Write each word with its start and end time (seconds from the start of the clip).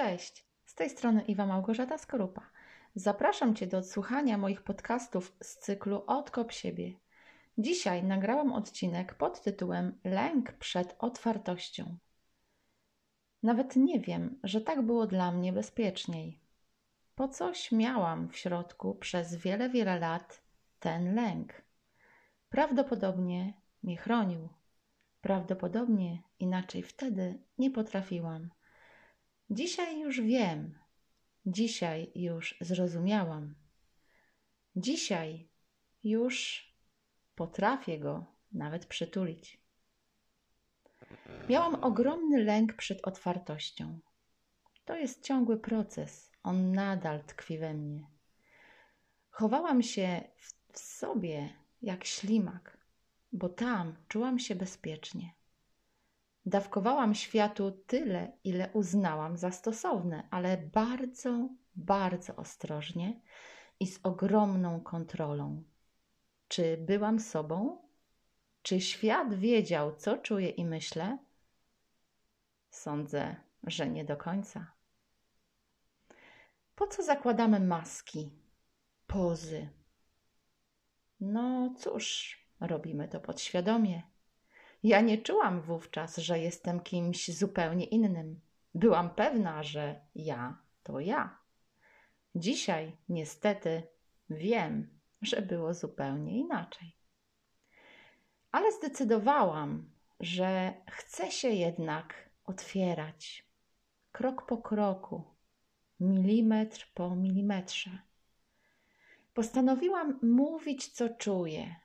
Cześć, 0.00 0.46
z 0.66 0.74
tej 0.74 0.90
strony 0.90 1.22
Iwa 1.22 1.46
Małgorzata 1.46 1.98
Skorupa. 1.98 2.50
Zapraszam 2.94 3.54
Cię 3.54 3.66
do 3.66 3.78
odsłuchania 3.78 4.38
moich 4.38 4.62
podcastów 4.62 5.36
z 5.42 5.58
cyklu 5.58 6.04
Odkop 6.06 6.52
siebie. 6.52 6.92
Dzisiaj 7.58 8.02
nagrałam 8.02 8.52
odcinek 8.52 9.14
pod 9.14 9.42
tytułem 9.42 9.98
Lęk 10.04 10.52
przed 10.52 10.96
otwartością. 10.98 11.96
Nawet 13.42 13.76
nie 13.76 14.00
wiem, 14.00 14.38
że 14.44 14.60
tak 14.60 14.82
było 14.82 15.06
dla 15.06 15.32
mnie 15.32 15.52
bezpieczniej. 15.52 16.40
Po 17.14 17.28
coś 17.28 17.72
miałam 17.72 18.28
w 18.28 18.36
środku 18.36 18.94
przez 18.94 19.34
wiele, 19.34 19.70
wiele 19.70 19.98
lat 19.98 20.42
ten 20.78 21.14
lęk. 21.14 21.62
Prawdopodobnie 22.48 23.54
mnie 23.82 23.96
chronił. 23.96 24.48
Prawdopodobnie 25.20 26.22
inaczej 26.38 26.82
wtedy 26.82 27.38
nie 27.58 27.70
potrafiłam. 27.70 28.50
Dzisiaj 29.52 30.00
już 30.00 30.20
wiem, 30.20 30.78
dzisiaj 31.46 32.12
już 32.14 32.56
zrozumiałam. 32.60 33.54
Dzisiaj 34.76 35.48
już 36.04 36.66
potrafię 37.34 37.98
go 37.98 38.26
nawet 38.52 38.86
przytulić. 38.86 39.60
Miałam 41.48 41.84
ogromny 41.84 42.44
lęk 42.44 42.72
przed 42.72 43.06
otwartością. 43.06 44.00
To 44.84 44.96
jest 44.96 45.24
ciągły 45.24 45.60
proces, 45.60 46.32
on 46.42 46.72
nadal 46.72 47.24
tkwi 47.24 47.58
we 47.58 47.74
mnie. 47.74 48.06
Chowałam 49.30 49.82
się 49.82 50.20
w 50.72 50.78
sobie 50.78 51.48
jak 51.82 52.04
ślimak, 52.04 52.78
bo 53.32 53.48
tam 53.48 53.96
czułam 54.08 54.38
się 54.38 54.54
bezpiecznie. 54.54 55.39
Dawkowałam 56.46 57.14
światu 57.14 57.70
tyle, 57.70 58.32
ile 58.44 58.70
uznałam 58.72 59.36
za 59.36 59.50
stosowne, 59.50 60.28
ale 60.30 60.56
bardzo, 60.58 61.48
bardzo 61.74 62.36
ostrożnie 62.36 63.20
i 63.80 63.86
z 63.86 64.00
ogromną 64.02 64.80
kontrolą. 64.80 65.62
Czy 66.48 66.76
byłam 66.76 67.20
sobą? 67.20 67.82
Czy 68.62 68.80
świat 68.80 69.34
wiedział, 69.34 69.96
co 69.96 70.18
czuję 70.18 70.48
i 70.48 70.64
myślę? 70.64 71.18
Sądzę, 72.70 73.36
że 73.66 73.88
nie 73.88 74.04
do 74.04 74.16
końca. 74.16 74.72
Po 76.74 76.86
co 76.86 77.02
zakładamy 77.02 77.60
maski, 77.60 78.30
pozy? 79.06 79.68
No 81.20 81.74
cóż, 81.78 82.38
robimy 82.60 83.08
to 83.08 83.20
podświadomie. 83.20 84.02
Ja 84.82 85.00
nie 85.00 85.18
czułam 85.18 85.60
wówczas, 85.60 86.16
że 86.16 86.38
jestem 86.38 86.80
kimś 86.80 87.38
zupełnie 87.38 87.84
innym. 87.84 88.40
Byłam 88.74 89.10
pewna, 89.14 89.62
że 89.62 90.00
ja 90.14 90.58
to 90.82 91.00
ja. 91.00 91.38
Dzisiaj, 92.34 92.96
niestety, 93.08 93.82
wiem, 94.30 94.98
że 95.22 95.42
było 95.42 95.74
zupełnie 95.74 96.38
inaczej. 96.38 96.96
Ale 98.52 98.72
zdecydowałam, 98.72 99.90
że 100.20 100.74
chcę 100.90 101.30
się 101.30 101.48
jednak 101.48 102.30
otwierać 102.44 103.46
krok 104.12 104.46
po 104.46 104.58
kroku, 104.58 105.24
milimetr 106.00 106.90
po 106.94 107.16
milimetrze. 107.16 107.98
Postanowiłam 109.34 110.18
mówić, 110.22 110.88
co 110.88 111.08
czuję, 111.08 111.76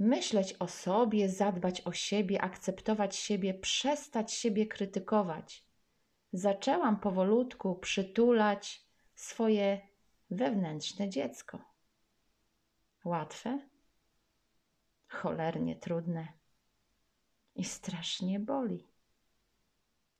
myśleć 0.00 0.54
o 0.58 0.68
sobie, 0.68 1.28
zadbać 1.28 1.80
o 1.80 1.92
siebie, 1.92 2.42
akceptować 2.42 3.16
siebie, 3.16 3.54
przestać 3.54 4.32
siebie 4.32 4.66
krytykować. 4.66 5.64
Zaczęłam 6.32 7.00
powolutku 7.00 7.74
przytulać 7.74 8.86
swoje 9.14 9.80
wewnętrzne 10.30 11.08
dziecko. 11.08 11.64
Łatwe? 13.04 13.68
Cholernie 15.08 15.76
trudne. 15.76 16.28
I 17.54 17.64
strasznie 17.64 18.40
boli. 18.40 18.88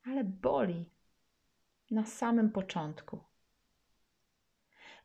Ale 0.07 0.25
boli 0.25 0.91
na 1.91 2.07
samym 2.07 2.51
początku. 2.51 3.25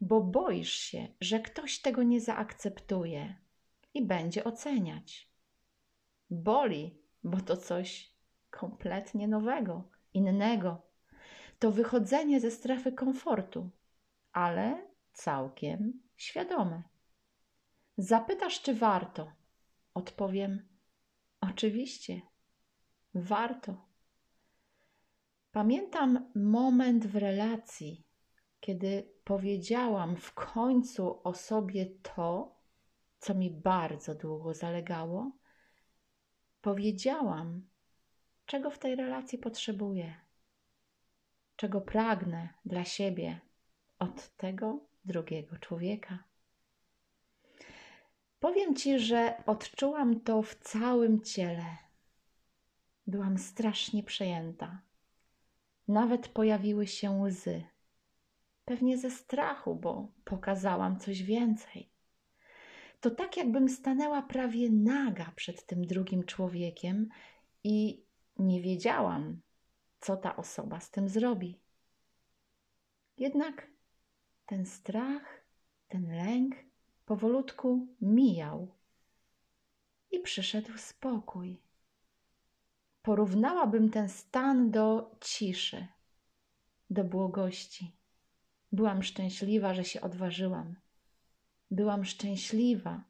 Bo 0.01 0.21
boisz 0.21 0.73
się, 0.73 1.07
że 1.21 1.39
ktoś 1.39 1.79
tego 1.79 2.03
nie 2.03 2.21
zaakceptuje, 2.21 3.44
i 3.95 4.05
będzie 4.05 4.43
oceniać. 4.43 5.31
Boli, 6.29 7.01
bo 7.23 7.41
to 7.41 7.57
coś 7.57 8.15
kompletnie 8.49 9.27
nowego, 9.27 9.89
innego. 10.13 10.81
To 11.59 11.71
wychodzenie 11.71 12.39
ze 12.39 12.51
strefy 12.51 12.91
komfortu, 12.91 13.69
ale 14.31 14.87
całkiem 15.13 16.01
świadome. 16.15 16.83
Zapytasz, 17.97 18.61
czy 18.61 18.73
warto? 18.73 19.31
Odpowiem: 19.93 20.67
Oczywiście, 21.41 22.21
warto. 23.13 23.85
Pamiętam 25.51 26.31
moment 26.35 27.07
w 27.07 27.15
relacji, 27.15 28.03
kiedy 28.59 29.09
powiedziałam 29.23 30.15
w 30.15 30.33
końcu 30.33 31.21
o 31.23 31.33
sobie 31.33 31.85
to, 31.85 32.55
co 33.25 33.33
mi 33.33 33.51
bardzo 33.51 34.15
długo 34.15 34.53
zalegało, 34.53 35.31
powiedziałam, 36.61 37.67
czego 38.45 38.71
w 38.71 38.79
tej 38.79 38.95
relacji 38.95 39.37
potrzebuję, 39.37 40.15
czego 41.55 41.81
pragnę 41.81 42.49
dla 42.65 42.85
siebie 42.85 43.39
od 43.99 44.35
tego 44.37 44.79
drugiego 45.05 45.57
człowieka. 45.57 46.23
Powiem 48.39 48.75
ci, 48.75 48.99
że 48.99 49.43
odczułam 49.45 50.19
to 50.19 50.41
w 50.41 50.55
całym 50.55 51.21
ciele. 51.21 51.77
Byłam 53.07 53.37
strasznie 53.37 54.03
przejęta. 54.03 54.81
Nawet 55.87 56.27
pojawiły 56.27 56.87
się 56.87 57.11
łzy. 57.11 57.63
Pewnie 58.65 58.97
ze 58.97 59.11
strachu, 59.11 59.75
bo 59.75 60.11
pokazałam 60.25 60.99
coś 60.99 61.23
więcej 61.23 61.94
to 63.05 63.11
tak 63.11 63.37
jakbym 63.37 63.69
stanęła 63.69 64.21
prawie 64.21 64.69
naga 64.69 65.31
przed 65.35 65.65
tym 65.65 65.85
drugim 65.85 66.23
człowiekiem 66.23 67.09
i 67.63 68.03
nie 68.37 68.61
wiedziałam, 68.61 69.41
co 69.99 70.17
ta 70.17 70.35
osoba 70.35 70.79
z 70.79 70.91
tym 70.91 71.09
zrobi. 71.09 71.59
Jednak 73.17 73.67
ten 74.45 74.65
strach, 74.65 75.45
ten 75.87 76.15
lęk 76.15 76.55
powolutku 77.05 77.87
mijał 78.01 78.75
i 80.11 80.19
przyszedł 80.19 80.77
spokój. 80.77 81.61
Porównałabym 83.01 83.89
ten 83.89 84.09
stan 84.09 84.71
do 84.71 85.15
ciszy, 85.21 85.87
do 86.89 87.03
błogości. 87.03 87.95
Byłam 88.71 89.03
szczęśliwa, 89.03 89.73
że 89.73 89.83
się 89.83 90.01
odważyłam 90.01 90.84
Byłam 91.75 92.05
szczęśliwa, 92.05 93.03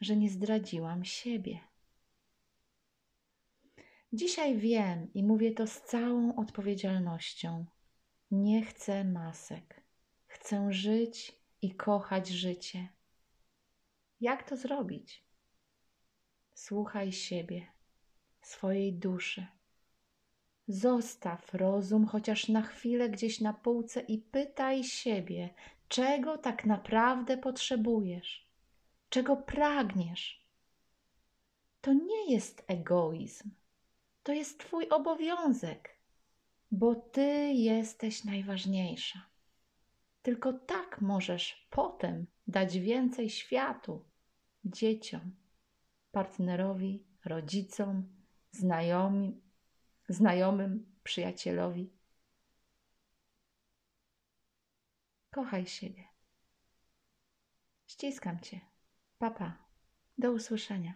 że 0.00 0.16
nie 0.16 0.30
zdradziłam 0.30 1.04
siebie. 1.04 1.60
Dzisiaj 4.12 4.58
wiem 4.58 5.12
i 5.14 5.22
mówię 5.24 5.52
to 5.52 5.66
z 5.66 5.82
całą 5.82 6.36
odpowiedzialnością. 6.36 7.66
Nie 8.30 8.64
chcę 8.64 9.04
masek. 9.04 9.80
Chcę 10.26 10.72
żyć 10.72 11.32
i 11.62 11.74
kochać 11.74 12.28
życie. 12.28 12.88
Jak 14.20 14.48
to 14.48 14.56
zrobić? 14.56 15.24
Słuchaj 16.54 17.12
siebie, 17.12 17.66
swojej 18.42 18.92
duszy. 18.92 19.46
Zostaw 20.68 21.54
rozum 21.54 22.06
chociaż 22.06 22.48
na 22.48 22.62
chwilę 22.62 23.10
gdzieś 23.10 23.40
na 23.40 23.52
półce 23.52 24.00
i 24.00 24.18
pytaj 24.18 24.84
siebie, 24.84 25.54
czego 25.88 26.38
tak 26.38 26.64
naprawdę 26.64 27.38
potrzebujesz, 27.38 28.48
czego 29.08 29.36
pragniesz. 29.36 30.48
To 31.80 31.92
nie 31.92 32.32
jest 32.32 32.64
egoizm, 32.66 33.50
to 34.22 34.32
jest 34.32 34.60
Twój 34.60 34.88
obowiązek, 34.88 35.98
bo 36.70 36.94
Ty 36.94 37.52
jesteś 37.52 38.24
najważniejsza. 38.24 39.28
Tylko 40.22 40.52
tak 40.52 41.00
możesz 41.00 41.66
potem 41.70 42.26
dać 42.46 42.78
więcej 42.78 43.30
światu, 43.30 44.04
dzieciom, 44.64 45.36
partnerowi, 46.12 47.04
rodzicom, 47.24 48.08
znajomym, 48.52 49.40
znajomym, 50.08 50.96
przyjacielowi. 51.04 51.97
Kochaj 55.38 55.66
siebie. 55.66 56.04
Ściskam 57.86 58.40
cię. 58.40 58.60
Papa. 59.18 59.56
Do 60.18 60.32
usłyszenia. 60.32 60.94